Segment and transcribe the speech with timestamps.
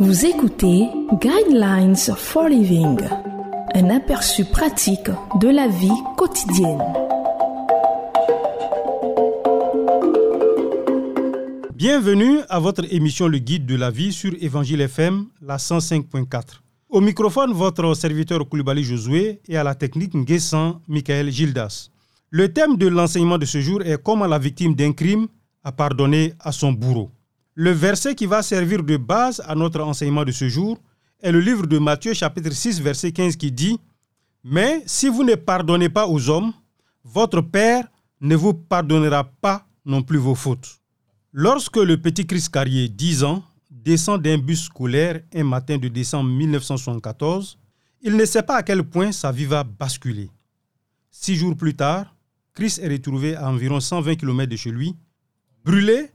[0.00, 0.88] Vous écoutez
[1.20, 3.00] Guidelines for Living,
[3.74, 5.10] un aperçu pratique
[5.40, 6.80] de la vie quotidienne.
[11.74, 16.60] Bienvenue à votre émission Le Guide de la vie sur Évangile FM, la 105.4.
[16.90, 21.88] Au microphone, votre serviteur Koulibaly Josué et à la technique Nguessan Michael Gildas.
[22.30, 25.26] Le thème de l'enseignement de ce jour est comment la victime d'un crime
[25.64, 27.10] a pardonné à son bourreau.
[27.60, 30.78] Le verset qui va servir de base à notre enseignement de ce jour
[31.20, 33.80] est le livre de Matthieu chapitre 6 verset 15 qui dit
[34.44, 36.52] Mais si vous ne pardonnez pas aux hommes,
[37.02, 37.88] votre Père
[38.20, 40.78] ne vous pardonnera pas non plus vos fautes.
[41.32, 46.30] Lorsque le petit Chris Carrier, 10 ans, descend d'un bus scolaire un matin de décembre
[46.30, 47.58] 1974,
[48.02, 50.30] il ne sait pas à quel point sa vie va basculer.
[51.10, 52.14] Six jours plus tard,
[52.54, 54.94] Chris est retrouvé à environ 120 km de chez lui,
[55.64, 56.12] brûlé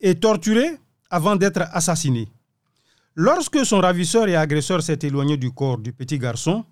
[0.00, 0.78] et torturé
[1.14, 2.26] avant d'être assassiné.
[3.14, 6.64] Lorsque son ravisseur et agresseur s'est éloigné du corps du petit garçon,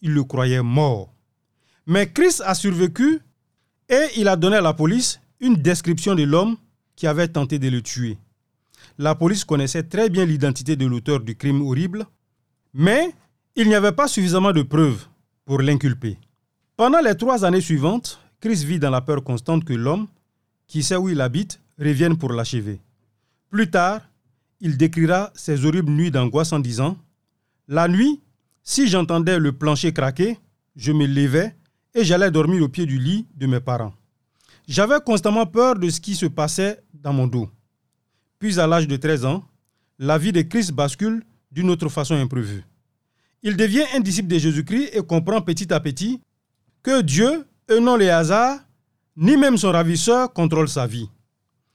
[0.00, 1.12] il le croyait mort.
[1.86, 3.20] Mais Chris a survécu
[3.90, 6.56] et il a donné à la police une description de l'homme
[6.96, 8.16] qui avait tenté de le tuer.
[8.96, 12.06] La police connaissait très bien l'identité de l'auteur du crime horrible,
[12.72, 13.12] mais
[13.54, 15.08] il n'y avait pas suffisamment de preuves
[15.44, 16.16] pour l'inculper.
[16.74, 20.06] Pendant les trois années suivantes, Chris vit dans la peur constante que l'homme,
[20.66, 22.80] qui sait où il habite, revienne pour l'achever.
[23.50, 24.02] Plus tard,
[24.60, 26.96] il décrira ses horribles nuits d'angoisse en disant
[27.66, 28.20] La nuit,
[28.62, 30.38] si j'entendais le plancher craquer,
[30.76, 31.56] je me levais
[31.94, 33.92] et j'allais dormir au pied du lit de mes parents.
[34.68, 37.50] J'avais constamment peur de ce qui se passait dans mon dos.
[38.38, 39.44] Puis à l'âge de 13 ans,
[39.98, 42.64] la vie de Christ bascule d'une autre façon imprévue.
[43.42, 46.20] Il devient un disciple de Jésus-Christ et comprend petit à petit
[46.82, 48.60] que Dieu, et non les hasards,
[49.16, 51.08] ni même son ravisseur, contrôle sa vie.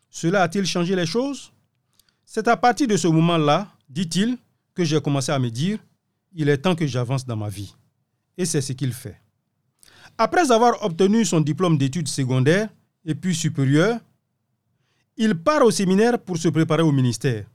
[0.09, 1.51] Cela a-t-il changé les choses?
[2.35, 4.37] C'est à partir de ce moment-là, dit-il,
[4.73, 5.79] que j'ai commencé à me dire,
[6.33, 7.73] il est temps que j'avance dans ma vie.
[8.37, 9.15] Et c'est ce qu'il fait.
[10.17, 12.67] Après avoir obtenu son diplôme d'études secondaires
[13.05, 14.01] et puis supérieures,
[15.15, 17.45] il part au séminaire pour se préparer au ministère.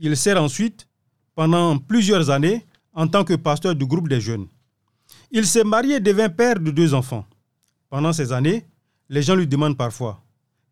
[0.00, 0.88] Il sert ensuite,
[1.36, 4.48] pendant plusieurs années, en tant que pasteur du groupe des jeunes.
[5.30, 7.24] Il s'est marié et devint père de deux enfants.
[7.88, 8.66] Pendant ces années,
[9.08, 10.20] les gens lui demandent parfois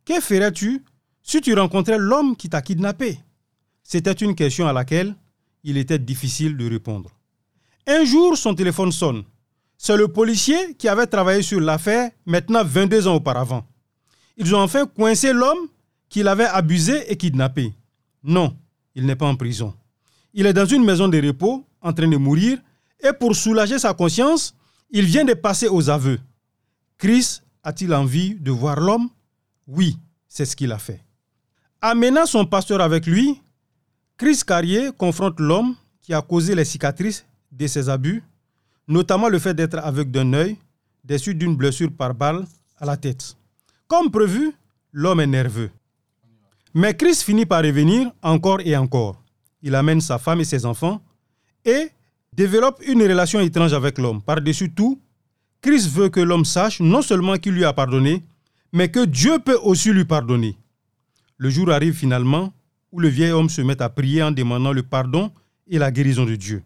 [0.05, 0.83] Que ferais-tu
[1.23, 3.21] si tu rencontrais l'homme qui t'a kidnappé?
[3.89, 5.15] C'était une question à laquelle
[5.63, 7.09] il était difficile de répondre.
[7.87, 9.23] Un jour, son téléphone sonne.
[9.79, 13.65] C'est le policier qui avait travaillé sur l'affaire maintenant 22 ans auparavant.
[14.37, 15.69] Ils ont enfin coincé l'homme
[16.09, 17.73] qui l'avait abusé et kidnappé.
[18.25, 18.57] Non,
[18.97, 19.73] il n'est pas en prison.
[20.35, 22.59] Il est dans une maison de repos, en train de mourir,
[23.01, 24.53] et pour soulager sa conscience,
[24.91, 26.19] il vient de passer aux aveux.
[26.99, 29.09] Chris a-t-il envie de voir l'homme?
[29.69, 31.05] Oui, c'est ce qu'il a fait.
[31.81, 33.41] Amenant son pasteur avec lui,
[34.19, 38.23] Chris Carrier confronte l'homme qui a causé les cicatrices de ses abus,
[38.89, 40.57] notamment le fait d'être aveugle d'un œil,
[41.05, 42.47] des suites d'une blessure par balle
[42.79, 43.37] à la tête.
[43.87, 44.53] Comme prévu,
[44.93, 45.71] l'homme est nerveux.
[46.73, 49.23] Mais Chris finit par revenir encore et encore.
[49.63, 51.03] Il amène sa femme et ses enfants
[51.65, 51.91] et
[52.33, 54.23] développe une relation étrange avec l'homme.
[54.23, 54.99] Par-dessus tout,
[55.61, 58.25] Chris veut que l'homme sache non seulement qu'il lui a pardonné,
[58.73, 60.57] mais que Dieu peut aussi lui pardonner.
[61.37, 62.53] Le jour arrive finalement
[62.97, 65.31] où le vieil homme se met à prier en demandant le pardon
[65.69, 66.63] et la guérison de Dieu.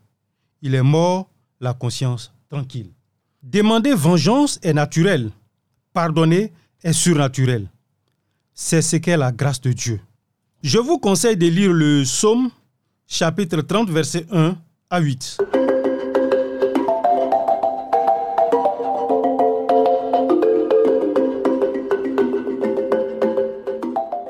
[0.62, 1.28] Il est mort,
[1.60, 2.90] la conscience tranquille.
[3.42, 5.32] Demander vengeance est naturel.
[5.92, 6.52] Pardonner
[6.84, 7.68] est surnaturel.
[8.54, 10.00] C'est ce qu'est la grâce de Dieu.
[10.62, 12.50] Je vous conseille de lire le psaume
[13.08, 14.56] chapitre 30 verset 1
[14.88, 15.38] à 8.